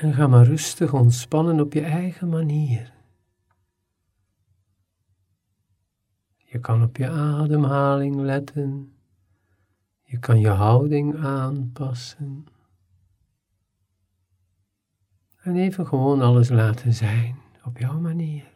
[0.00, 2.92] En ga maar rustig ontspannen op je eigen manier.
[6.36, 8.92] Je kan op je ademhaling letten.
[10.02, 12.44] Je kan je houding aanpassen.
[15.36, 18.50] En even gewoon alles laten zijn op jouw manier.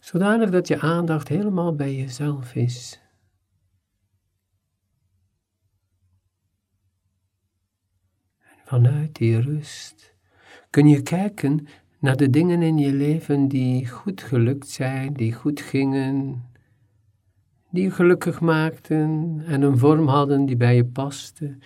[0.00, 3.00] Zodanig dat je aandacht helemaal bij jezelf is.
[8.70, 10.14] Vanuit die rust
[10.70, 11.66] kun je kijken
[11.98, 16.44] naar de dingen in je leven die goed gelukt zijn, die goed gingen,
[17.70, 21.58] die je gelukkig maakten en een vorm hadden die bij je paste.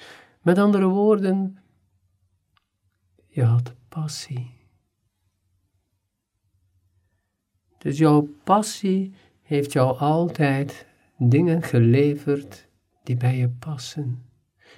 [0.43, 1.59] Met andere woorden,
[3.29, 4.51] je had passie.
[7.79, 10.87] Dus jouw passie heeft jou altijd
[11.18, 12.68] dingen geleverd
[13.02, 14.23] die bij je passen,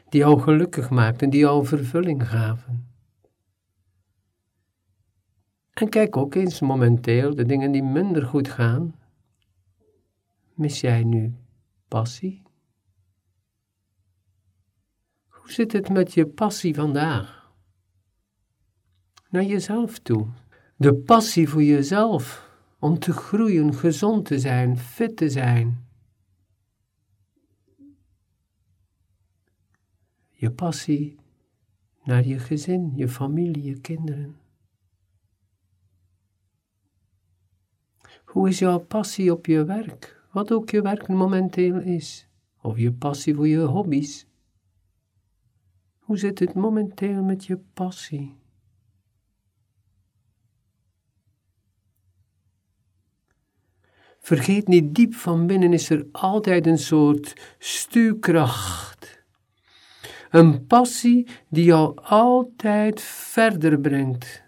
[0.09, 2.89] die jou gelukkig maakten, die jou vervulling gaven.
[5.73, 8.95] En kijk ook eens momenteel de dingen die minder goed gaan.
[10.55, 11.35] Mis jij nu
[11.89, 12.43] passie?
[15.29, 17.53] Hoe zit het met je passie vandaag?
[19.31, 20.27] Naar jezelf toe.
[20.77, 25.86] De passie voor jezelf om te groeien, gezond te zijn, fit te zijn.
[30.39, 31.19] Je passie
[32.05, 34.37] naar je gezin, je familie, je kinderen.
[38.25, 40.23] Hoe is jouw passie op je werk?
[40.33, 42.28] Wat ook je werk momenteel is.
[42.62, 44.27] Of je passie voor je hobby's.
[45.98, 48.37] Hoe zit het momenteel met je passie?
[54.19, 58.96] Vergeet niet, diep van binnen is er altijd een soort stuurkracht.
[60.31, 64.42] Een passie die jou altijd verder brengt,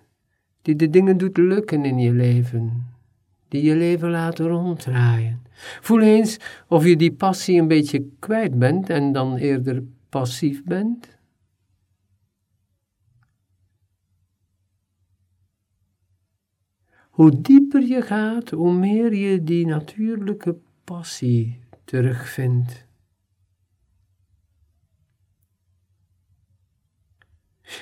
[0.62, 2.96] die de dingen doet lukken in je leven
[3.48, 5.42] die je leven laten ronddraaien.
[5.80, 11.16] Voel eens of je die passie een beetje kwijt bent en dan eerder passief bent.
[17.08, 22.87] Hoe dieper je gaat, hoe meer je die natuurlijke passie terugvindt.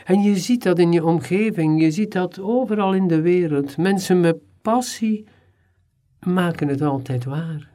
[0.05, 3.77] En je ziet dat in je omgeving, je ziet dat overal in de wereld.
[3.77, 5.27] Mensen met passie
[6.21, 7.75] maken het altijd waar.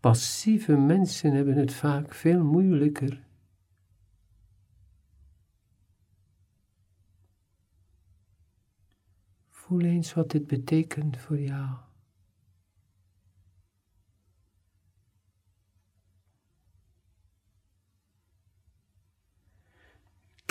[0.00, 3.20] Passieve mensen hebben het vaak veel moeilijker.
[9.48, 11.76] Voel eens wat dit betekent voor jou.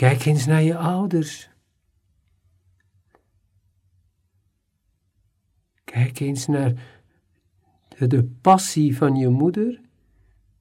[0.02, 1.50] Kijk eens naar je ouders.
[5.84, 6.74] Kijk eens naar
[7.98, 9.82] de, passie van je moeder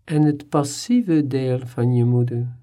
[0.05, 2.57] en het passieve deel van je moeder.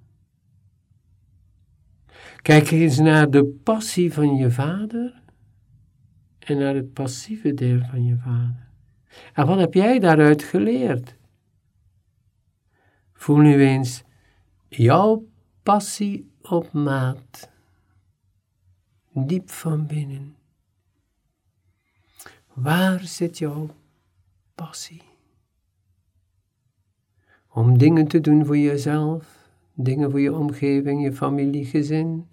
[2.42, 5.22] Kijk eens naar de passie van je vader
[6.40, 8.70] en naar het passieve deel van je vader.
[9.34, 11.16] En wat heb jij daaruit geleerd?
[13.14, 14.04] Voel nu eens
[14.68, 15.28] jouw
[15.64, 17.50] passie op maat,
[19.14, 20.36] diep van binnen.
[22.54, 23.70] Waar zit jouw
[24.56, 25.02] passie?
[27.48, 32.28] Om dingen te doen voor jezelf, dingen voor je omgeving, je familie, gezin,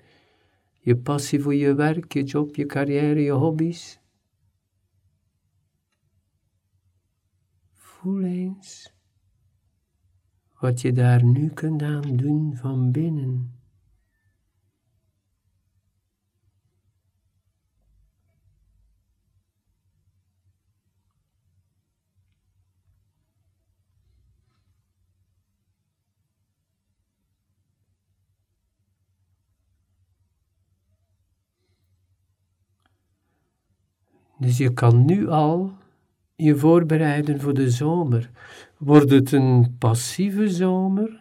[0.80, 4.00] je passie voor je werk, je job, je carrière, je hobby's.
[7.72, 8.92] Voel eens
[10.58, 13.63] wat je daar nu kunt aan doen van binnen.
[34.38, 35.72] Dus je kan nu al
[36.34, 38.30] je voorbereiden voor de zomer.
[38.78, 41.20] Wordt het een passieve zomer?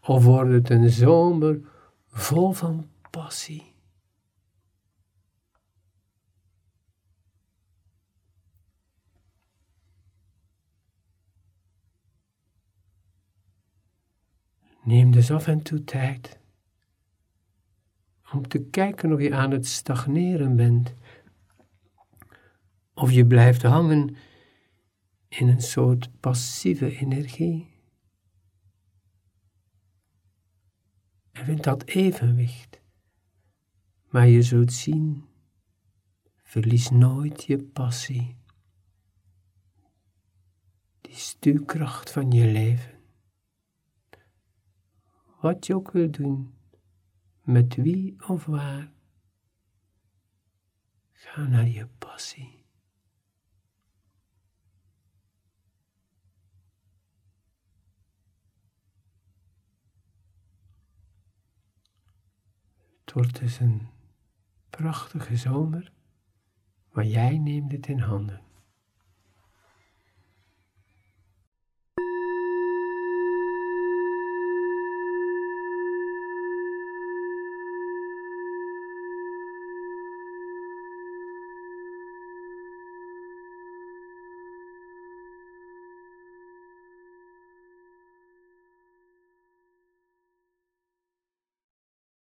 [0.00, 1.60] Of wordt het een zomer
[2.06, 3.74] vol van passie?
[14.82, 16.38] Neem dus af en toe tijd
[18.32, 20.94] om te kijken of je aan het stagneren bent.
[22.94, 24.16] Of je blijft hangen
[25.28, 27.76] in een soort passieve energie.
[31.32, 32.80] En vind dat evenwicht.
[34.08, 35.24] Maar je zult zien,
[36.42, 38.36] verlies nooit je passie.
[41.00, 42.98] Die stuurkracht van je leven.
[45.40, 46.57] Wat je ook wil doen,
[47.48, 48.92] met wie of waar,
[51.12, 52.64] ga naar je passie.
[63.00, 63.88] Het wordt dus een
[64.70, 65.92] prachtige zomer,
[66.92, 68.47] maar jij neemt het in handen.